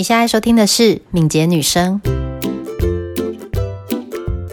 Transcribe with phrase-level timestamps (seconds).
[0.00, 2.00] 你现在收听的是《敏捷女生》，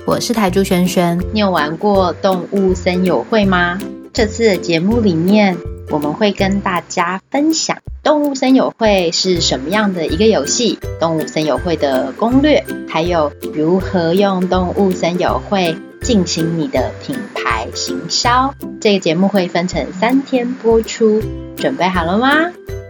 [0.06, 1.24] 我是台珠萱萱。
[1.32, 3.80] 你有玩过动物森友会吗？
[4.12, 5.56] 这次的节目里面，
[5.90, 18.54] 我们会跟大家分享动物森友会是什么样的一个游戏，动物森友会的攻略，还有如何用动物森友会进行你的品牌行销。
[18.80, 21.22] 这个节目会分成三天播出，
[21.56, 22.30] 准备好了吗？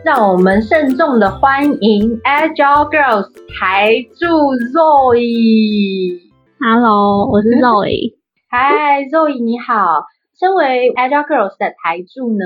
[0.05, 4.25] 让我们慎重的欢迎 Agile Girls 台柱
[4.73, 6.21] Zoe。
[6.59, 8.15] Hello，我是 Zoe。
[8.49, 10.05] 嗨，Zoe 你好。
[10.39, 12.45] 身为 Agile Girls 的台柱呢，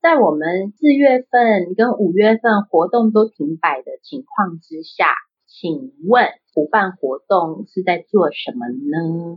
[0.00, 5.08] 在我们四月份跟五月份活动都停摆的情况之下，
[5.46, 9.36] 请问不办活动是在做什么呢？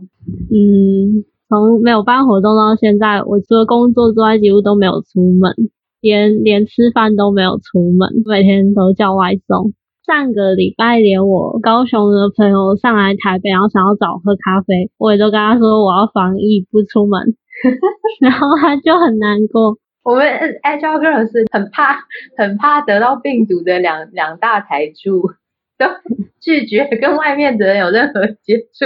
[0.50, 5.52] 嗯，从没有办活动到现在，我除了工作之外，几乎都没有出门。
[6.00, 9.72] 连连吃饭都没有出门，每天都叫外送。
[10.06, 17.34] 上个礼拜连我高雄的朋友上来台北，然后想要找我喝咖啡，我也都跟他说我要防疫不出门，
[18.22, 19.76] 然后他就很难过。
[20.04, 20.24] 我们
[20.62, 21.98] Agile Girls 是很怕
[22.36, 25.28] 很怕得到病毒的两两大台柱，
[25.78, 25.86] 都
[26.40, 28.84] 拒绝跟外面的人有任何接触。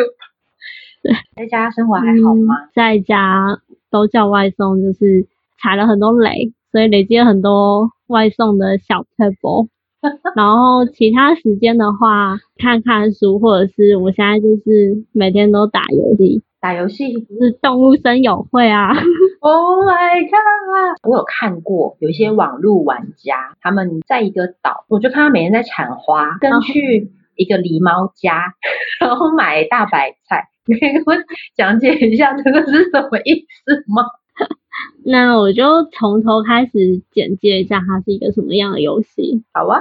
[1.02, 2.54] 对，在家生活还好吗？
[2.56, 3.58] 嗯，在家
[3.90, 5.26] 都叫外送，就是
[5.60, 6.52] 踩了很多雷。
[6.70, 9.68] 所以累积了很多外送的小撇步，
[10.34, 18.94] 然后其他时间的话，看看书，或者是我现在就是每天都打游戏，打游戏就是动物森友会啊。
[19.44, 20.96] Oh my god！
[21.02, 28.54] 我有看过有一些网络玩家，他们在一个岛，我就看他每天在铲花，跟去一个狸猫家，
[29.00, 30.48] 然后买大白菜。
[30.64, 31.12] 你可以给我
[31.56, 34.04] 讲解一下这个是什么意思吗？
[35.04, 39.42] 那我就从头开始简介一下，它是一个什么样的游戏。
[39.52, 39.80] 好啊，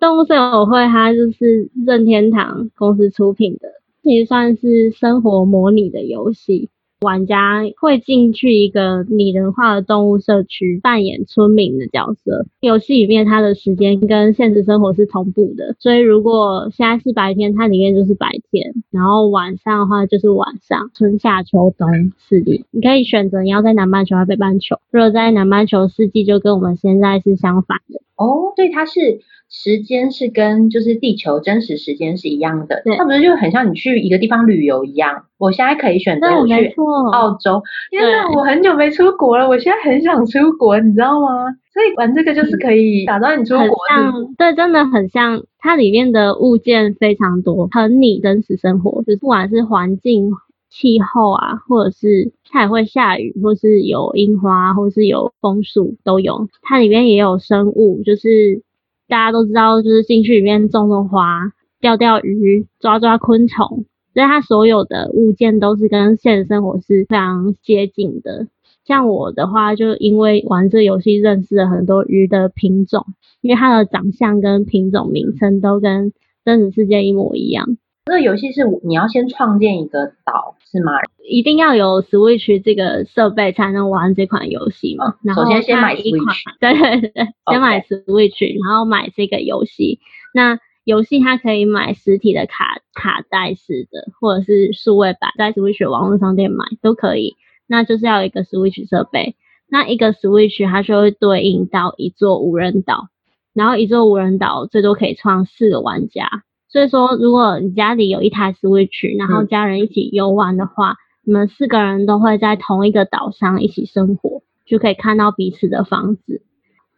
[0.00, 3.68] 动物森友会它就是任天堂公司出品的，
[4.02, 6.70] 也算是生活模拟的游戏。
[7.00, 12.46] 玩家会进去一个拟人化的动物社区，扮演村民的角色。
[12.60, 20.90] 游戏里面它的时间跟现实生活是同步的，所以如果现在是白天，它里面就是白天；然后晚上的话就是晚上。
[20.94, 24.76] 春夏秋冬四季，你可以选择你要在南半球还是北半球。
[24.90, 28.00] 如果在南半球，四季就跟我们现在是相反的。
[28.16, 29.20] 哦，对，它是。
[29.48, 35.24] 时间是跟就是地球真实时间是一样的，它不是就很像你去一个地方旅游一样。
[35.38, 36.74] 我现在可以选择我去
[37.12, 37.62] 澳洲，
[37.92, 41.52] 因为我很久没出国了，我现在很想出国，你知道吗？
[41.72, 43.70] 所以玩这个就是可以打断你出国是
[44.10, 44.34] 不是？
[44.36, 45.42] 对，真的很像。
[45.58, 50.30] 它里面的物件非常多，很拟真实生活，就是不管是环境、
[50.70, 56.48] 气候啊，或者是它也会下雨，或是有樱花，或是有枫树都有。
[56.62, 58.62] 它里面也有生物，就是。
[59.08, 68.48] 大家都知道，就是进去里面种种花、钓钓鱼、抓抓昆虫，所以它所有的物件都是跟现实生活是非常接近的。
[68.84, 73.04] 像我的话，就因为玩这游戏认识了很多鱼的品种，
[73.40, 76.12] 因为它的长相跟品种名称都跟
[76.44, 77.78] 真实世界一模一样。
[78.06, 80.92] 这个游戏是你要先创建一个岛是吗？
[81.28, 85.14] 一定要有 Switch 这个设备才能玩这款游戏吗？
[85.34, 90.00] 首先先买 Switch， 对对对，先买 Switch，然后买这个游戏。
[90.34, 97.36] 那游戏它可以买实体的卡卡带式的，或者是数位版，在 Switch 网络商店买都可以。
[97.68, 99.34] 那就是要一个 Switch 设备，
[99.68, 103.08] 那一个 Switch 它就会对应到一座无人岛，
[103.54, 106.28] 然后一座无人岛最多可以创四个玩家。
[106.76, 116.42] 所以说，如果你家里有一台 Switch，然后家人一起游玩的话，嗯，你们四个人都会在同一个岛上一起生活，就可以看到彼此的房子。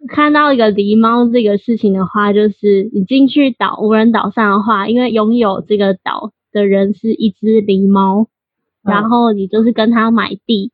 [0.08, 8.26] 看到一个狸猫这个事情的话，就是你进去岛无人岛上的话，因为拥有这个岛的人是一只狸猫，
[8.82, 10.72] 然后你就是跟他买地，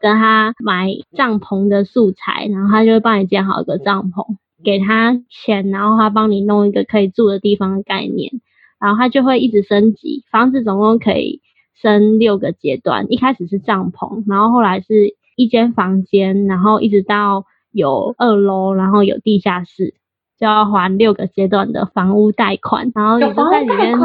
[0.00, 4.38] 跟他买帐篷的素材，然后他就会帮你建好一个帐篷。
[4.64, 8.40] 给他钱，然后他帮你弄一个可以住的地方的概念，
[8.80, 10.24] 然后他就会一直升级。
[10.30, 11.40] 房子总共可以
[11.80, 19.94] 升六个阶段，一开始是帐篷，然后后来是一间房间，然后一直到有二楼，然后有地下室，
[20.38, 22.90] 就要还六个阶段的房屋贷款。
[22.94, 23.96] 然后你就在里面，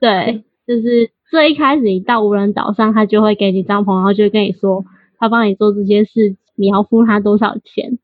[0.00, 4.84] 对，就是最一开始你到无人岛上，他就会给你帐篷，然后就跟你说
[5.18, 7.98] 他帮你做这些事，你要付他多少钱。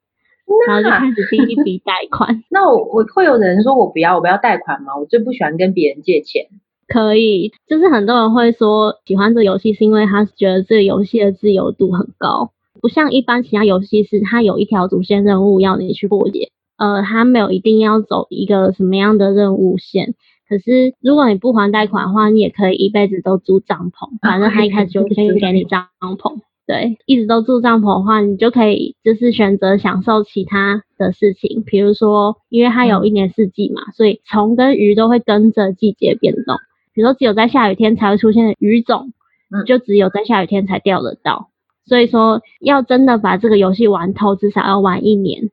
[0.67, 2.43] 然后就开始第一笔贷款。
[2.51, 4.97] 那我我会有人说我不要，我不要贷款吗？
[4.99, 6.47] 我最不喜欢跟别人借钱。
[6.87, 16.51] 可以，就是很多人会说喜欢这个游戏是因为他觉得这个游戏的自由度很高，不像一般其他游戏是它有一条主线任务要你去破解。
[16.79, 20.15] 呃，他没有一定要走一个什么样的任务线。
[20.49, 26.39] 可是如果你不还贷款的话，你也可以一辈子都租帐篷，反正他一开始就先给你帐篷。
[26.69, 36.59] 对，一直都住帐篷的话，你就可以就是选择享受其他的事情，比如说，因为它有一年四季嘛，嗯、所以虫跟鱼都会跟着季节变动。
[36.93, 39.15] 比如说，只有在下雨天才会出现的鱼种，
[39.51, 41.49] 嗯，就只有在下雨天才钓得到。
[41.87, 45.49] 所以说，要真的把这个游戏玩透，至少要玩一年。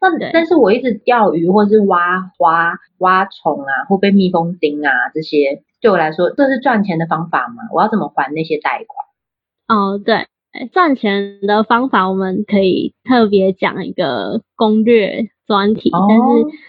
[0.00, 7.64] 那对但是我一直钓鱼，或是挖花、挖虫啊，或被蜜蜂叮啊，这些对我来说，这是赚钱的方法吗？
[7.74, 9.76] 我要怎么还那些贷款？
[9.76, 10.28] 哦，对。
[10.72, 16.06] 赚钱的方法，我们可以特别讲一个攻略专题，哦、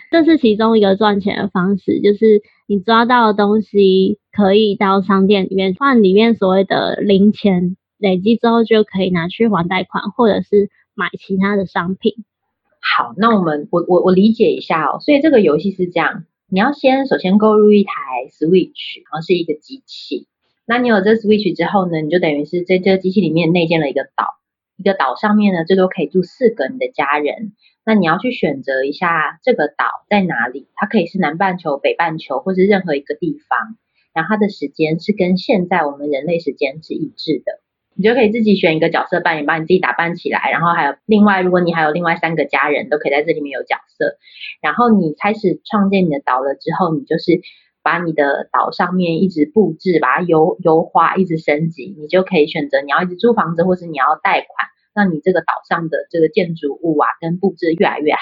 [0.09, 12.13] 但是这是其中一个赚钱的方式，就是你抓到的东西可以到商店里面换里面所谓的零钱，累积之后就可以拿去还贷款，或者是买其他的商品。
[12.79, 17.91] 好，那我们我我我理解一下哦，所以这个游戏是这样，你要先首先购入一台
[18.31, 20.27] Switch，然后是一个机器。
[20.65, 24.39] 那你有这 Switch 之后呢，你就等于是在这机器里面内建了一个岛，
[24.77, 27.51] 一个岛上面呢，最多可以住四个你的家人。
[27.85, 33.77] 那你要去选择一下这个岛在哪里，它可以是南半球、北半球，或是任何一个地方。
[34.13, 37.59] 然后它的时间是跟现在我们人类时间是一致的。
[37.95, 40.49] 你就可以自己选一个角色扮演，把你自己打扮起来。
[40.49, 44.17] 然后还有另外，如果你还有另外三个家人，都可以在这里面有角色。
[44.61, 47.41] 然后你开始创建你的岛了之后，你就是。
[47.83, 54.47] 把你的岛上面一直布置，把它优优化，一直升级，你就可以选择你要一直租房子，或是你要贷款，
[54.95, 58.19] 让你这个岛上的这个建筑物啊跟布置越来越好。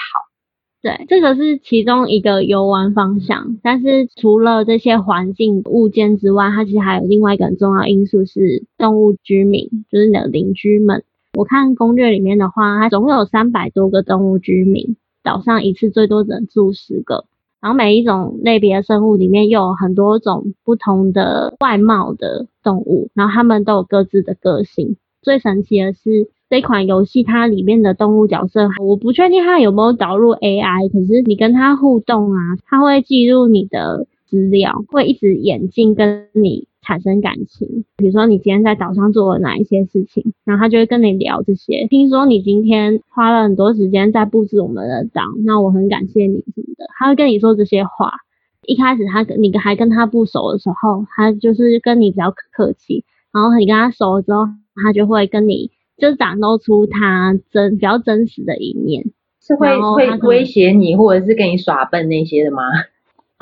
[0.82, 3.56] 对，这个是其中一个游玩方向。
[3.62, 11.04] 但是除了这些环境物件之外，它其实还有另外一个很重要因素是动物居民，就是你的邻居们。
[11.34, 17.26] 我看攻略里面的话，它总共有三百多个动物居民，岛上一次最多只能住十个。
[17.62, 24.96] 然后每一种类别的生物里面又有很多种不同的外貌的动物，然后它们都有各自的个性。
[25.22, 36.66] 最神奇的是这款游戏它里面的动物角色，我不确定它有没有导入 AI，可是你跟它互动啊，它会记录你的资料，会一直演进跟你。
[36.84, 41.86] 产生感情，比如说你今天在岛上做了哪一些事情，然后他就会跟你聊这些。
[41.86, 48.10] 听说你今天花了很多时间在布置我们的岛，那我很感谢你什么的，他会跟你说这些话。
[48.66, 54.46] 一开始他跟你还跟他不熟的时候，他就是跟你比较客气，然后你跟他熟了之后，
[54.82, 59.04] 他就会跟你就展露出他真比较真实的一面，
[59.40, 62.64] 是会会威胁你，或者是跟你耍笨那些的吗？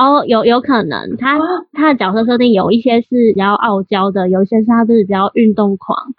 [0.01, 1.39] 哦，有有可能，他
[1.73, 6.15] 他的角色设定有一些是比较傲娇的，有一些是他是比较运动狂，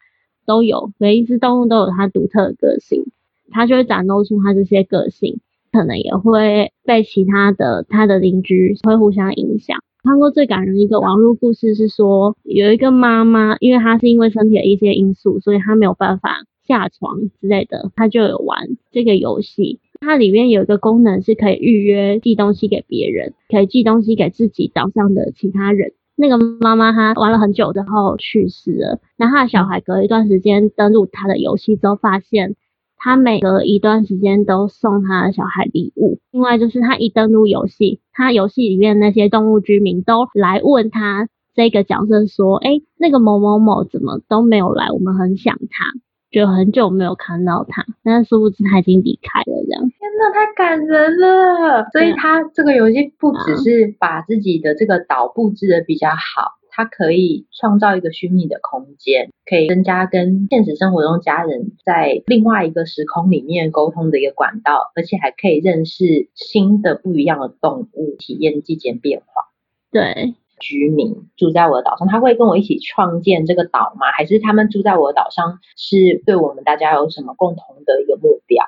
[0.45, 3.05] 都有，每一只动物都有它独特的个性，
[3.49, 5.39] 他就会展露出他这些个性，
[5.71, 9.79] 可能也会被其他的他的邻居会互相影响。
[10.03, 16.37] 看过最感人的一个网络故事是说，有一个妈妈，因为她是因为身体的一些因素，所以她没有办法
[16.67, 19.79] 下床之类的，她就有玩这个游戏。
[20.01, 25.93] 它里面有一个功能是可以预约寄东西给别人，可以寄东西给自己岛上的其他人。
[26.15, 32.55] 那个妈妈她玩了很久之后去世了，那她的小孩隔一段时间登录她的游戏之后，发现
[32.97, 36.19] 她每隔一段时间都送她的小孩礼物。
[36.31, 44.89] 另外就是她一登录游戏，她游戏里面那些动物居民都来问她这个角色说：“哎，那个某某某怎么都没有来？
[44.91, 45.93] 我们很想他。”
[46.31, 49.81] 就很久没有看到他，但是殊不知他已经离开了，这样。
[49.81, 51.89] 天呐，太感人了！
[51.91, 69.49] 所以他这个游戏不只是把自己的这个岛布置的比较好，它可以创造一个虚拟的空间，可以增加跟现实生活中家人在另外一个时空里面沟通的一个管道，而且还可以认识新的不一样的动物，体验季节变化。
[69.91, 70.35] 对。
[70.61, 74.07] 居民住在我的岛上，他会跟我一起创建这个岛吗？
[74.15, 78.63] 还是他们住在我的岛上，是对我们大家有什么共同的一个目标？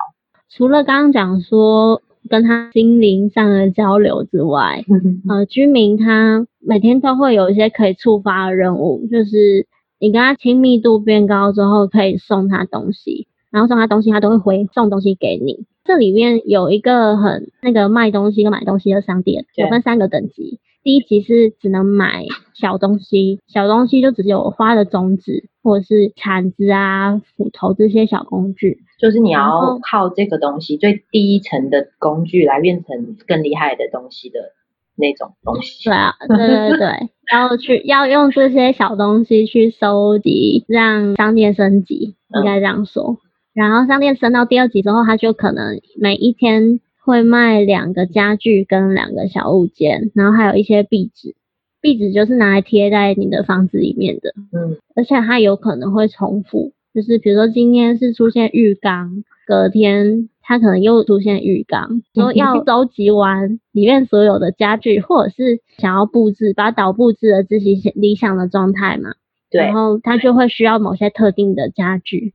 [0.50, 4.84] 除了刚刚讲说跟他心灵上的交流之外，
[5.28, 9.66] 呃，居民他每天都会有一些可以触发的任务，就是
[9.98, 15.66] 你跟他亲密度变高之后，可以送他东西，然后送他东西，他都会回送东西给你。
[15.84, 20.60] 这里面有一个很那个卖东西跟买东西的商店，有分三个等级。
[20.84, 34.52] 第一级是只能买小东西，小东西就只有花的种子或者是铲子啊、斧头这些小工具，就是你要靠这个东西最低层的工具来变成更厉害的东西的
[34.94, 35.88] 那种东西。
[35.88, 43.16] 对啊，对对对，然后 去要用这些小东西去收集，让商店升级，应该这样说。
[43.54, 51.34] 然后商店升到第二级之后，它就可能每一天会卖两个家具跟两个小物件，然后还有一些壁纸。
[51.80, 69.10] 壁纸就是拿来贴在你的房子里面的，嗯，而且它有可能会重复，就是比如说今天是出现浴缸，隔天它可能又出现浴缸，说 要收集完里面所有的家具，或者是想要布置，把岛布置的自己理想的状态嘛，
[69.50, 72.32] 对，然后它就会需要某些特定的家具。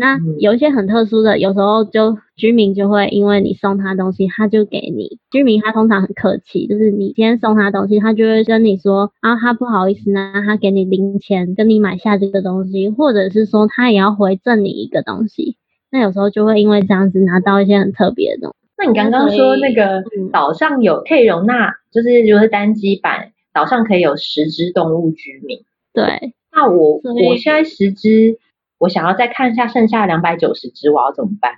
[0.00, 5.18] 那有一些很特殊的，有时候就居民就会因为你送他东西，他就给你。
[5.28, 15.56] 居民他通常很客气，就是你今天送他东西，他就会跟你说啊，他不好意思呢，他给你零钱，跟你买下这个东西，或者是说他也要回赠你一个东西。
[15.90, 18.68] 那有时候就会因为这样子拿到一些很特别的东西。
[18.78, 25.58] 那你刚刚说那个岛上有可以容纳，就是如果是单机版，岛上可以有十只动物居民。
[25.92, 28.38] 对，那我我现在十只。
[28.78, 31.52] 我想要再看一下剩下两百九十只，我要怎么办？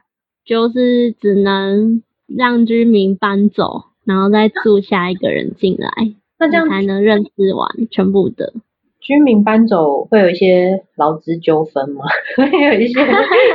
[0.44, 5.90] 就是只能让居民搬走，然后再住下一个人进来，
[6.38, 8.52] 那这样才能认识完全部的。
[9.00, 12.04] 居民搬走会有一些劳资纠纷吗？
[12.36, 13.00] 会有一些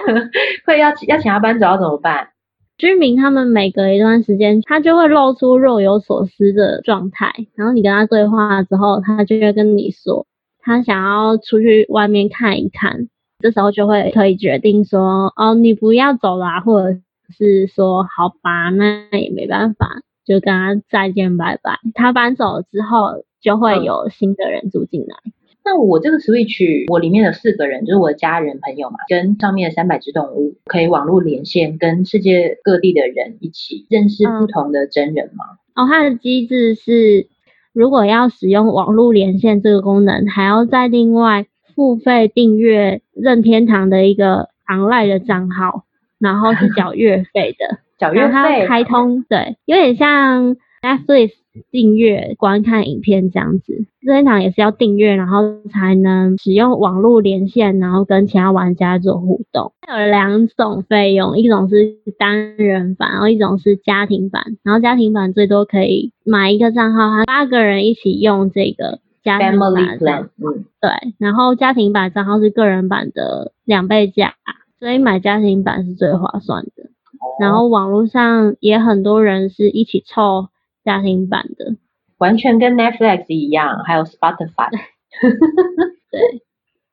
[0.66, 2.30] 会要要请他搬走要怎么办？
[2.78, 10.28] 居民他们每隔一段时间，他就会露出若有所思的状态，然后你跟他对话之后，他就会跟你说，
[10.60, 13.08] 他想要出去外面看一看。
[13.40, 17.00] 这时候就会可以决定说，哦，你不要走啦，或者
[17.38, 21.80] 是说，好吧，那也没办法，就跟他再见拜拜。
[21.94, 25.16] 他搬走了之后，就会有新的人住进来。
[25.26, 25.32] 嗯。
[25.66, 35.46] 那我这个 Switch，我里面的四个人，就是我的家人朋友嘛，跟上面的三百只动物可以网络连线，跟世界各地的人一起认识不同的真人吗？
[35.76, 35.84] 嗯。
[35.84, 37.28] 哦，它的机制是，
[37.74, 41.48] 如果要使用网络连线这个功能，还要再另外。
[41.76, 45.84] 付费订阅任天堂的一个 online 的账号，
[46.20, 51.32] 然后是缴月费的， 缴月费，它开通，对，有点像 Netflix
[51.72, 53.86] 订阅观看影片这样子。
[54.02, 59.74] 任天堂也是要订阅，然后才能使用网络连线，然后跟其他玩家做互动。
[59.88, 64.44] 有两种费用，一种是单人版，然后一种是家庭版。
[64.64, 69.00] 然后家庭版最多可以买一个账号，八个人一起用这个。
[69.26, 74.36] 家庭版的，嗯，对，然后家庭版账号是个人版的两倍价，
[74.80, 76.84] 所以买家庭版是最划算的。
[76.84, 80.50] 哦、然后网络上也很多人是一起凑
[80.84, 81.76] 家庭版的，
[82.20, 84.70] 完全跟 Netflix 一样，还有 Spotify。
[86.12, 86.44] 对，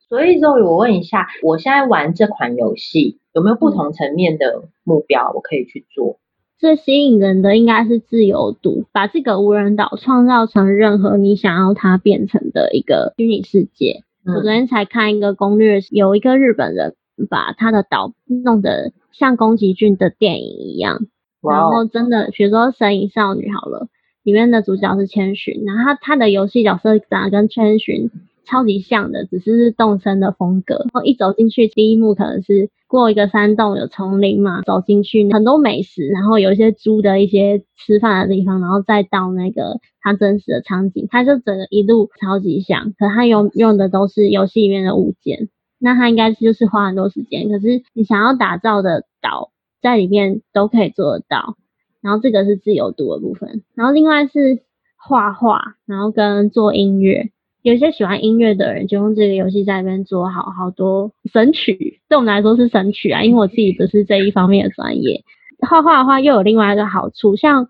[0.09, 6.19] 所以说，我问一下，我现在玩这款游戏有没有不同层面的目标，我可以去做？
[6.62, 14.04] 最吸引人的应该是自由度，把这个无人岛创造成任何你想要它变成的一个虚拟世界。
[14.25, 14.37] 嗯。
[14.37, 16.95] 我昨天才看一个攻略，有一个日本人
[17.28, 18.12] 把他的岛
[18.45, 21.00] 弄得像宫崎骏的电影一样，
[21.42, 23.88] 然后真的，比如说《神隐少女》好了，
[24.23, 28.09] 里面的主角是千寻，然后他他的游戏角色长得跟千寻
[28.44, 30.76] 超级像的，只是是动森的风格。
[30.76, 32.70] 然后一走进去，第一幕可能是。
[32.92, 51.56] 过一个山洞，有丛林嘛，走进去很多美食，然后有一些猪的一些吃饭的地方，然后再到那个它真实的场景，它就整个一路超级像，可它用用的都是游戏里面的物件，那它应该就是花很多时间，可是你想要打造的岛在里面都可以做得到，
[52.02, 54.58] 然后这个是自由度的部分，然后另外是
[54.99, 57.30] 画画，然后跟做音乐。
[57.62, 65.23] 有些喜欢音乐的人就用这个游戏在里面做好好多神曲，对我们来说是神曲啊，因为我自己不是这一方面的专业。
[65.61, 67.69] 画画的话又有另外一个好处，像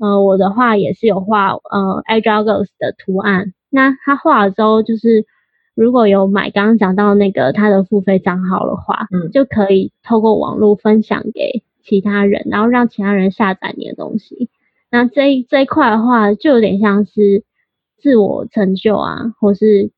[0.00, 5.26] 呃我的话也是有画呃 Agile Girls 的图案，那他画了之后就是
[5.74, 14.48] 如果有买刚刚讲到那个他的付费账号的话，嗯，就可以透过网络分享给其他人，然后让其他人下载你的东西。
[14.90, 17.44] 那这一这一块的话就有点像是。
[18.00, 19.90] 自我成就啊，或是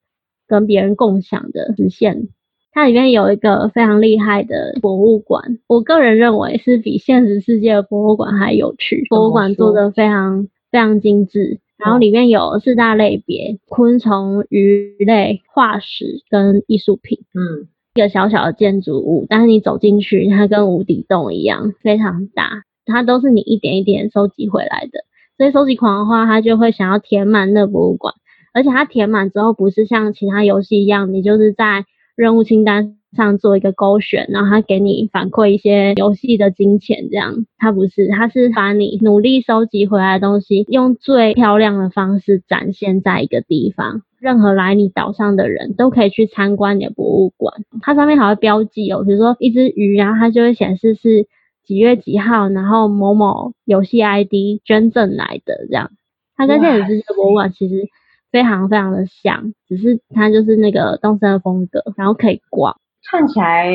[0.46, 2.28] 跟别人共享的实现，
[2.72, 9.04] 它里面有一个非常厉害的博物馆，我个人认为是比现实世界的博物馆还有趣。
[9.08, 17.20] 博物馆做的非常非常精致，然后里面有四大类别：昆虫、鱼类、化石跟艺术品。
[17.34, 25.05] 嗯，一个小小的建筑物，但是你走进去，它跟无底洞一样，非常大，它都是你一点一点收集回来的。
[25.36, 28.14] 所以收集狂的话，他就会想要填满那博物馆，
[28.54, 31.84] 而且他填满之后，不是像其他游戏一样，你就是在
[32.16, 37.44] 任务清单上做一个勾选，然后他给你反馈一些游戏的金钱这样。
[37.58, 47.52] 他不是，他是把你努力收集回来的东西，用最漂亮的方式展现在一个地方，任何来你岛上的人都可以去参观你的博物馆。
[47.82, 51.26] 它上面还会标记哦，比如说一只鱼，然后它就会显示是。
[51.66, 55.90] 几月几号，然后某某游戏 ID 捐赠来的这样。
[56.36, 57.88] 它跟现实世界博物馆其实
[58.30, 62.78] 非常非常的像，只是它就是那个动森的风格，然后可以逛。
[63.10, 63.72] 看起来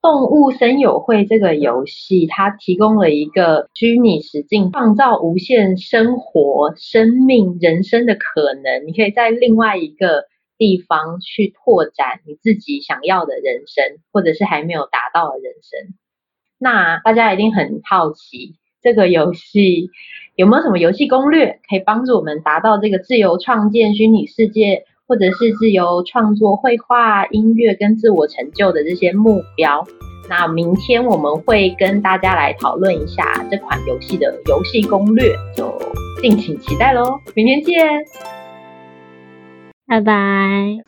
[0.00, 8.86] 动物森友会这个游戏，它提供了一个虚拟实境，创造无限生活、生命、人生的可能。
[8.86, 10.24] 你可以在另外一个
[10.58, 15.94] 地方去拓展你自己想要的人生，或者是还没有达到的人生。
[16.62, 19.90] 那大家一定很好奇，这个游戏
[20.36, 29.84] 有没有什么游戏攻略可以帮助我们达到这个自由创建虚拟世界，或者是自由创作绘画、音乐跟自我成就的这些目标？
[30.30, 35.76] 那明天我们会跟大家来讨论一下这款游戏的游戏攻略，就
[36.22, 37.18] 敬请期待喽！
[37.34, 37.76] 明天见。
[39.88, 40.78] 拜拜。